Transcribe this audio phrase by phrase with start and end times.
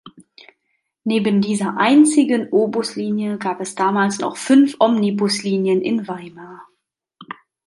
[1.03, 6.67] Neben dieser einzigen Obuslinie gab es damals noch fünf Omnibuslinien in Weimar.